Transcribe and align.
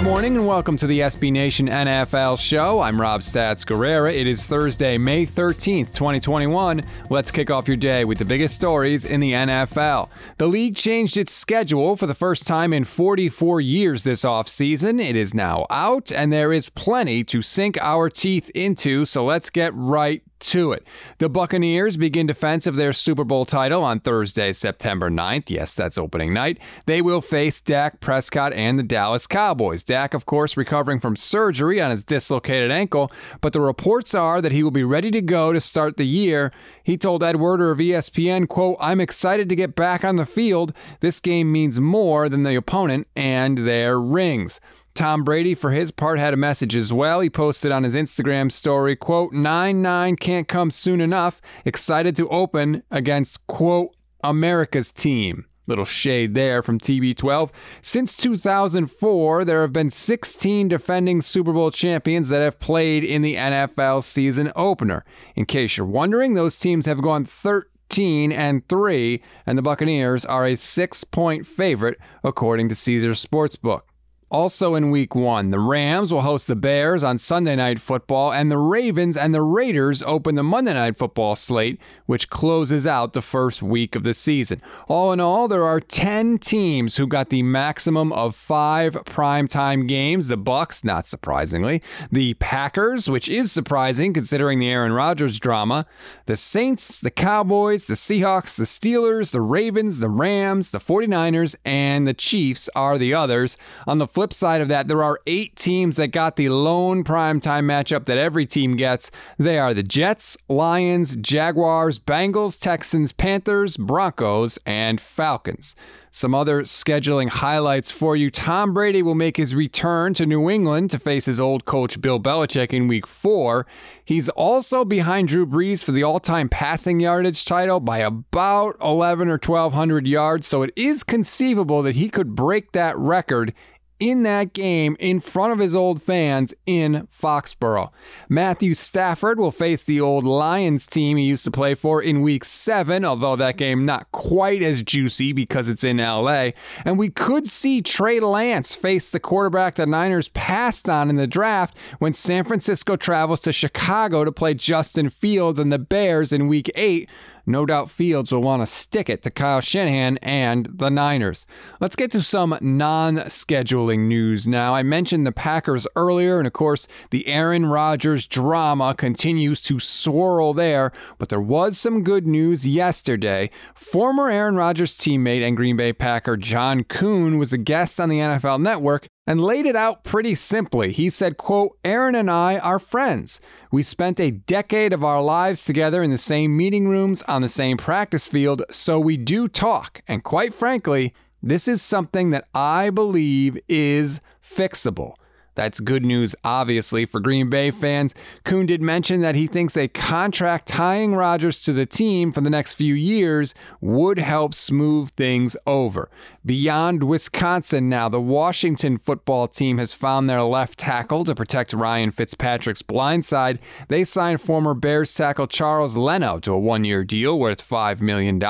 Good 0.00 0.06
morning 0.06 0.36
and 0.36 0.46
welcome 0.46 0.78
to 0.78 0.86
the 0.86 1.00
SB 1.00 1.30
Nation 1.30 1.68
NFL 1.68 2.40
show. 2.40 2.80
I'm 2.80 2.98
Rob 2.98 3.20
Stats 3.20 3.66
Guerrera. 3.66 4.10
It 4.10 4.26
is 4.26 4.46
Thursday, 4.46 4.96
May 4.96 5.26
13th, 5.26 5.94
2021. 5.94 6.80
Let's 7.10 7.30
kick 7.30 7.50
off 7.50 7.68
your 7.68 7.76
day 7.76 8.06
with 8.06 8.16
the 8.16 8.24
biggest 8.24 8.54
stories 8.54 9.04
in 9.04 9.20
the 9.20 9.32
NFL. 9.32 10.08
The 10.38 10.46
league 10.46 10.74
changed 10.74 11.18
its 11.18 11.32
schedule 11.32 11.96
for 11.96 12.06
the 12.06 12.14
first 12.14 12.46
time 12.46 12.72
in 12.72 12.84
44 12.84 13.60
years 13.60 14.02
this 14.02 14.22
offseason. 14.22 15.04
It 15.04 15.16
is 15.16 15.34
now 15.34 15.66
out, 15.68 16.10
and 16.10 16.32
there 16.32 16.50
is 16.50 16.70
plenty 16.70 17.22
to 17.24 17.42
sink 17.42 17.76
our 17.82 18.08
teeth 18.08 18.50
into, 18.54 19.04
so 19.04 19.26
let's 19.26 19.50
get 19.50 19.74
right 19.74 20.22
to 20.40 20.72
it. 20.72 20.86
The 21.18 21.28
Buccaneers 21.28 21.96
begin 21.96 22.26
defense 22.26 22.66
of 22.66 22.76
their 22.76 22.92
Super 22.92 23.24
Bowl 23.24 23.44
title 23.44 23.82
on 23.84 24.00
Thursday, 24.00 24.52
September 24.52 25.10
9th. 25.10 25.50
Yes, 25.50 25.74
that's 25.74 25.98
opening 25.98 26.34
night. 26.34 26.58
They 26.86 27.00
will 27.00 27.20
face 27.20 27.60
Dak 27.60 28.00
Prescott 28.00 28.52
and 28.52 28.78
the 28.78 28.82
Dallas 28.82 29.26
Cowboys. 29.26 29.84
Dak, 29.84 30.14
of 30.14 30.26
course, 30.26 30.56
recovering 30.56 31.00
from 31.00 31.16
surgery 31.16 31.80
on 31.80 31.90
his 31.90 32.02
dislocated 32.02 32.70
ankle, 32.70 33.12
but 33.40 33.52
the 33.52 33.60
reports 33.60 34.14
are 34.14 34.40
that 34.40 34.52
he 34.52 34.62
will 34.62 34.70
be 34.70 34.84
ready 34.84 35.10
to 35.10 35.20
go 35.20 35.52
to 35.52 35.60
start 35.60 35.96
the 35.96 36.06
year. 36.06 36.52
He 36.82 36.96
told 36.96 37.22
Ed 37.22 37.36
Werder 37.36 37.70
of 37.70 37.78
ESPN, 37.78 38.48
quote, 38.48 38.76
I'm 38.80 39.00
excited 39.00 39.48
to 39.48 39.56
get 39.56 39.76
back 39.76 40.04
on 40.04 40.16
the 40.16 40.26
field. 40.26 40.72
This 41.00 41.20
game 41.20 41.52
means 41.52 41.80
more 41.80 42.28
than 42.28 42.42
the 42.42 42.54
opponent 42.56 43.06
and 43.14 43.58
their 43.58 44.00
rings. 44.00 44.60
Tom 44.94 45.24
Brady, 45.24 45.54
for 45.54 45.70
his 45.70 45.90
part, 45.90 46.18
had 46.18 46.34
a 46.34 46.36
message 46.36 46.76
as 46.76 46.92
well. 46.92 47.20
He 47.20 47.30
posted 47.30 47.72
on 47.72 47.84
his 47.84 47.94
Instagram 47.94 48.50
story, 48.50 48.96
quote, 48.96 49.32
9-9 49.32 50.18
can't 50.18 50.48
come 50.48 50.70
soon 50.70 51.00
enough. 51.00 51.40
Excited 51.64 52.16
to 52.16 52.28
open 52.28 52.82
against, 52.90 53.46
quote, 53.46 53.94
America's 54.22 54.92
team. 54.92 55.46
Little 55.66 55.84
shade 55.84 56.34
there 56.34 56.62
from 56.62 56.80
TB12. 56.80 57.50
Since 57.80 58.16
2004, 58.16 59.44
there 59.44 59.60
have 59.60 59.72
been 59.72 59.88
16 59.88 60.66
defending 60.66 61.22
Super 61.22 61.52
Bowl 61.52 61.70
champions 61.70 62.28
that 62.30 62.42
have 62.42 62.58
played 62.58 63.04
in 63.04 63.22
the 63.22 63.36
NFL 63.36 64.02
season 64.02 64.50
opener. 64.56 65.04
In 65.36 65.46
case 65.46 65.76
you're 65.76 65.86
wondering, 65.86 66.34
those 66.34 66.58
teams 66.58 66.86
have 66.86 67.00
gone 67.00 67.24
13 67.24 68.32
and 68.32 68.68
3, 68.68 69.22
and 69.46 69.56
the 69.56 69.62
Buccaneers 69.62 70.26
are 70.26 70.44
a 70.44 70.56
six 70.56 71.04
point 71.04 71.46
favorite 71.46 71.98
according 72.24 72.68
to 72.70 72.74
Caesars 72.74 73.24
Sportsbook. 73.24 73.82
Also 74.30 74.76
in 74.76 74.92
week 74.92 75.16
one, 75.16 75.50
the 75.50 75.58
Rams 75.58 76.12
will 76.12 76.20
host 76.20 76.46
the 76.46 76.54
Bears 76.54 77.02
on 77.02 77.18
Sunday 77.18 77.56
Night 77.56 77.80
Football, 77.80 78.32
and 78.32 78.48
the 78.48 78.58
Ravens 78.58 79.16
and 79.16 79.34
the 79.34 79.42
Raiders 79.42 80.02
open 80.02 80.36
the 80.36 80.44
Monday 80.44 80.72
Night 80.72 80.96
Football 80.96 81.34
slate, 81.34 81.80
which 82.06 82.30
closes 82.30 82.86
out 82.86 83.12
the 83.12 83.22
first 83.22 83.60
week 83.60 83.96
of 83.96 84.04
the 84.04 84.14
season. 84.14 84.62
All 84.86 85.10
in 85.10 85.18
all, 85.18 85.48
there 85.48 85.64
are 85.64 85.80
10 85.80 86.38
teams 86.38 86.94
who 86.94 87.08
got 87.08 87.30
the 87.30 87.42
maximum 87.42 88.12
of 88.12 88.36
five 88.36 88.94
primetime 89.04 89.88
games. 89.88 90.28
The 90.28 90.38
Bucs, 90.38 90.84
not 90.84 91.08
surprisingly, 91.08 91.82
the 92.12 92.34
Packers, 92.34 93.10
which 93.10 93.28
is 93.28 93.50
surprising 93.50 94.14
considering 94.14 94.60
the 94.60 94.70
Aaron 94.70 94.92
Rodgers 94.92 95.40
drama, 95.40 95.86
the 96.26 96.36
Saints, 96.36 97.00
the 97.00 97.10
Cowboys, 97.10 97.88
the 97.88 97.94
Seahawks, 97.94 98.56
the 98.56 98.62
Steelers, 98.62 99.32
the 99.32 99.40
Ravens, 99.40 99.98
the 99.98 100.08
Rams, 100.08 100.70
the 100.70 100.78
49ers, 100.78 101.56
and 101.64 102.06
the 102.06 102.14
Chiefs 102.14 102.70
are 102.76 102.96
the 102.96 103.12
others. 103.12 103.56
On 103.88 103.98
the 103.98 104.06
flip 104.20 104.34
side 104.34 104.60
of 104.60 104.68
that, 104.68 104.86
there 104.86 105.02
are 105.02 105.18
eight 105.26 105.56
teams 105.56 105.96
that 105.96 106.08
got 106.08 106.36
the 106.36 106.50
lone 106.50 107.02
primetime 107.02 107.64
matchup 107.64 108.04
that 108.04 108.18
every 108.18 108.44
team 108.44 108.76
gets. 108.76 109.10
They 109.38 109.58
are 109.58 109.72
the 109.72 109.82
Jets, 109.82 110.36
Lions, 110.46 111.16
Jaguars, 111.16 111.98
Bengals, 111.98 112.60
Texans, 112.60 113.14
Panthers, 113.14 113.78
Broncos, 113.78 114.58
and 114.66 115.00
Falcons. 115.00 115.74
Some 116.10 116.34
other 116.34 116.64
scheduling 116.64 117.30
highlights 117.30 117.90
for 117.90 118.14
you. 118.14 118.30
Tom 118.30 118.74
Brady 118.74 119.00
will 119.00 119.14
make 119.14 119.38
his 119.38 119.54
return 119.54 120.12
to 120.14 120.26
New 120.26 120.50
England 120.50 120.90
to 120.90 120.98
face 120.98 121.24
his 121.24 121.40
old 121.40 121.64
coach 121.64 121.98
Bill 122.02 122.20
Belichick 122.20 122.74
in 122.74 122.88
week 122.88 123.06
four. 123.06 123.66
He's 124.04 124.28
also 124.28 124.84
behind 124.84 125.28
Drew 125.28 125.46
Brees 125.46 125.82
for 125.82 125.92
the 125.92 126.02
all 126.02 126.20
time 126.20 126.50
passing 126.50 127.00
yardage 127.00 127.46
title 127.46 127.80
by 127.80 127.98
about 127.98 128.76
11 128.82 129.28
or 129.28 129.38
1,200 129.42 130.06
yards, 130.06 130.46
so 130.46 130.60
it 130.60 130.74
is 130.76 131.04
conceivable 131.04 131.82
that 131.82 131.94
he 131.94 132.10
could 132.10 132.34
break 132.34 132.72
that 132.72 132.98
record 132.98 133.54
in 134.00 134.22
that 134.24 134.54
game 134.54 134.96
in 134.98 135.20
front 135.20 135.52
of 135.52 135.58
his 135.58 135.76
old 135.76 136.02
fans 136.02 136.52
in 136.66 137.06
Foxborough. 137.12 137.92
Matthew 138.28 138.74
Stafford 138.74 139.38
will 139.38 139.50
face 139.50 139.84
the 139.84 140.00
old 140.00 140.24
Lions 140.24 140.86
team 140.86 141.18
he 141.18 141.24
used 141.24 141.44
to 141.44 141.50
play 141.50 141.74
for 141.74 142.02
in 142.02 142.22
week 142.22 142.44
seven, 142.44 143.04
although 143.04 143.36
that 143.36 143.58
game 143.58 143.84
not 143.84 144.10
quite 144.10 144.62
as 144.62 144.82
juicy 144.82 145.32
because 145.32 145.68
it's 145.68 145.84
in 145.84 145.98
LA. 145.98 146.50
And 146.84 146.98
we 146.98 147.10
could 147.10 147.46
see 147.46 147.82
Trey 147.82 148.18
Lance 148.18 148.74
face 148.74 149.10
the 149.10 149.20
quarterback 149.20 149.74
the 149.74 149.86
Niners 149.86 150.28
passed 150.28 150.88
on 150.88 151.10
in 151.10 151.16
the 151.16 151.26
draft 151.26 151.76
when 151.98 152.14
San 152.14 152.44
Francisco 152.44 152.96
travels 152.96 153.40
to 153.40 153.52
Chicago 153.52 154.24
to 154.24 154.32
play 154.32 154.54
Justin 154.54 155.10
Fields 155.10 155.58
and 155.60 155.70
the 155.70 155.78
Bears 155.78 156.32
in 156.32 156.48
week 156.48 156.70
eight 156.74 157.08
no 157.50 157.66
doubt 157.66 157.90
Fields 157.90 158.32
will 158.32 158.42
want 158.42 158.62
to 158.62 158.66
stick 158.66 159.08
it 159.08 159.22
to 159.22 159.30
Kyle 159.30 159.60
Shanahan 159.60 160.18
and 160.18 160.68
the 160.72 160.90
Niners. 160.90 161.46
Let's 161.80 161.96
get 161.96 162.10
to 162.12 162.22
some 162.22 162.56
non 162.60 163.16
scheduling 163.16 164.08
news 164.08 164.46
now. 164.46 164.74
I 164.74 164.82
mentioned 164.82 165.26
the 165.26 165.32
Packers 165.32 165.86
earlier, 165.96 166.38
and 166.38 166.46
of 166.46 166.52
course, 166.52 166.86
the 167.10 167.26
Aaron 167.26 167.66
Rodgers 167.66 168.26
drama 168.26 168.94
continues 168.94 169.60
to 169.62 169.80
swirl 169.80 170.54
there, 170.54 170.92
but 171.18 171.28
there 171.28 171.40
was 171.40 171.78
some 171.78 172.02
good 172.02 172.26
news 172.26 172.66
yesterday. 172.66 173.50
Former 173.74 174.28
Aaron 174.28 174.56
Rodgers 174.56 174.96
teammate 174.96 175.46
and 175.46 175.56
Green 175.56 175.76
Bay 175.76 175.92
Packer 175.92 176.36
John 176.36 176.84
Kuhn 176.84 177.38
was 177.38 177.52
a 177.52 177.58
guest 177.58 178.00
on 178.00 178.08
the 178.08 178.18
NFL 178.18 178.60
Network 178.60 179.08
and 179.26 179.40
laid 179.40 179.66
it 179.66 179.76
out 179.76 180.02
pretty 180.02 180.34
simply. 180.34 180.92
He 180.92 181.10
said, 181.10 181.36
quote, 181.36 181.78
Aaron 181.84 182.14
and 182.14 182.30
I 182.30 182.58
are 182.58 182.78
friends. 182.78 183.40
We 183.70 183.82
spent 183.82 184.18
a 184.18 184.30
decade 184.30 184.92
of 184.92 185.04
our 185.04 185.22
lives 185.22 185.64
together 185.64 186.02
in 186.02 186.10
the 186.10 186.18
same 186.18 186.56
meeting 186.56 186.88
rooms, 186.88 187.22
on 187.28 187.42
the 187.42 187.48
same 187.48 187.76
practice 187.76 188.26
field, 188.26 188.62
so 188.70 188.98
we 188.98 189.16
do 189.16 189.48
talk. 189.48 190.02
And 190.08 190.24
quite 190.24 190.54
frankly, 190.54 191.14
this 191.42 191.68
is 191.68 191.80
something 191.80 192.30
that 192.30 192.48
I 192.54 192.90
believe 192.90 193.58
is 193.68 194.20
fixable. 194.42 195.14
That's 195.60 195.78
good 195.78 196.06
news, 196.06 196.34
obviously, 196.42 197.04
for 197.04 197.20
Green 197.20 197.50
Bay 197.50 197.70
fans. 197.70 198.14
Kuhn 198.44 198.64
did 198.64 198.80
mention 198.80 199.20
that 199.20 199.34
he 199.34 199.46
thinks 199.46 199.76
a 199.76 199.88
contract 199.88 200.66
tying 200.66 201.14
Rodgers 201.14 201.62
to 201.64 201.74
the 201.74 201.84
team 201.84 202.32
for 202.32 202.40
the 202.40 202.48
next 202.48 202.72
few 202.72 202.94
years 202.94 203.54
would 203.82 204.18
help 204.18 204.54
smooth 204.54 205.10
things 205.10 205.58
over. 205.66 206.08
Beyond 206.46 207.02
Wisconsin 207.02 207.90
now, 207.90 208.08
the 208.08 208.22
Washington 208.22 208.96
football 208.96 209.46
team 209.46 209.76
has 209.76 209.92
found 209.92 210.30
their 210.30 210.40
left 210.40 210.78
tackle 210.78 211.24
to 211.24 211.34
protect 211.34 211.74
Ryan 211.74 212.10
Fitzpatrick's 212.10 212.80
blindside. 212.80 213.58
They 213.88 214.04
signed 214.04 214.40
former 214.40 214.72
Bears 214.72 215.14
tackle 215.14 215.46
Charles 215.46 215.98
Leno 215.98 216.38
to 216.38 216.54
a 216.54 216.58
one 216.58 216.86
year 216.86 217.04
deal 217.04 217.38
worth 217.38 217.68
$5 217.68 218.00
million. 218.00 218.42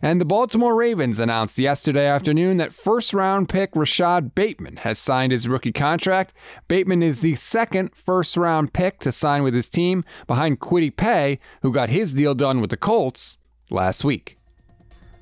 And 0.00 0.20
the 0.20 0.24
Baltimore 0.24 0.76
Ravens 0.76 1.18
announced 1.18 1.58
yesterday 1.58 2.06
afternoon 2.06 2.58
that 2.58 2.72
first 2.72 3.12
round 3.12 3.48
pick 3.48 3.74
Rashod 3.74 4.36
Bateman 4.36 4.76
has 4.76 5.00
signed 5.00 5.32
his 5.32 5.48
rookie 5.48 5.72
contract. 5.72 6.32
Bateman 6.68 7.02
is 7.02 7.20
the 7.20 7.34
second 7.34 7.94
first 7.94 8.36
round 8.36 8.72
pick 8.72 8.98
to 9.00 9.12
sign 9.12 9.42
with 9.42 9.54
his 9.54 9.68
team 9.68 10.04
behind 10.26 10.60
Kwity 10.60 10.94
Paye, 10.94 11.38
who 11.62 11.72
got 11.72 11.90
his 11.90 12.12
deal 12.12 12.34
done 12.34 12.60
with 12.60 12.70
the 12.70 12.76
Colts 12.76 13.38
last 13.70 14.04
week. 14.04 14.35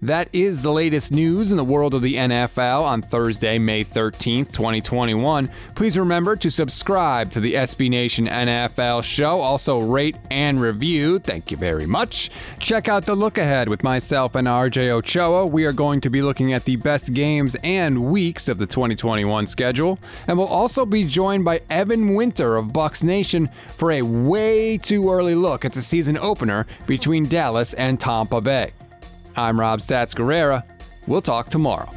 That 0.02 0.28
is 0.32 0.62
the 0.62 0.72
latest 0.72 1.12
news 1.12 1.50
in 1.50 1.56
the 1.56 1.64
world 1.64 1.94
of 1.94 2.02
the 2.02 2.16
NFL 2.16 2.82
on 2.82 3.00
Thursday, 3.00 3.58
May 3.58 3.84
13th, 3.84 4.52
2021. 4.52 5.50
Please 5.74 5.96
remember 5.96 6.36
to 6.36 6.50
subscribe 6.50 7.30
to 7.30 7.40
the 7.40 7.54
SB 7.54 7.88
Nation 7.88 8.26
NFL 8.26 9.02
show. 9.02 9.40
Also, 9.40 9.78
rate 9.78 10.18
and 10.30 10.60
review. 10.60 11.18
Thank 11.18 11.50
you 11.50 11.56
very 11.56 11.86
much. 11.86 12.30
Check 12.58 12.88
out 12.88 13.06
the 13.06 13.14
look 13.14 13.38
ahead 13.38 13.68
with 13.68 13.82
myself 13.82 14.34
and 14.34 14.46
RJ 14.46 14.90
Ochoa. 14.90 15.46
We 15.46 15.64
are 15.64 15.72
going 15.72 16.00
to 16.02 16.10
be 16.10 16.20
looking 16.22 16.52
at 16.52 16.64
the 16.64 16.76
best 16.76 17.12
games 17.14 17.56
and 17.64 18.04
weeks 18.04 18.48
of 18.48 18.58
the 18.58 18.66
2021 18.66 19.46
schedule. 19.46 19.98
And 20.28 20.36
we'll 20.36 20.48
also 20.48 20.84
be 20.84 21.04
joined 21.04 21.44
by 21.44 21.60
Evan 21.70 22.14
Winter 22.14 22.56
of 22.56 22.66
Bucs 22.68 23.02
Nation 23.02 23.48
for 23.68 23.92
a 23.92 24.02
way 24.02 24.76
too 24.76 25.10
early 25.10 25.34
look 25.34 25.64
at 25.64 25.72
the 25.72 25.82
season 25.82 26.18
opener 26.18 26.66
between 26.86 27.26
Dallas 27.26 27.72
and 27.74 27.98
Tampa 27.98 28.40
Bay. 28.40 28.72
I'm 29.36 29.58
Rob 29.58 29.80
Stats 29.80 30.14
Guerrera. 30.14 30.64
We'll 31.06 31.22
talk 31.22 31.50
tomorrow. 31.50 31.88